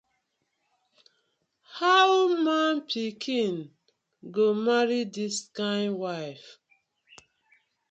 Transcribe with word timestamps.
How 1.75 2.13
man 2.45 2.75
pikin 2.89 3.55
go 4.33 4.45
marry 4.65 5.01
dis 5.15 5.37
kind 5.57 5.91
wife. 6.01 6.47